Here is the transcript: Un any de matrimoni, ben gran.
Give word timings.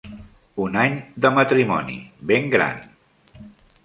Un 0.63 0.77
any 0.83 0.95
de 1.25 1.29
matrimoni, 1.35 1.97
ben 2.31 2.49
gran. 2.57 2.81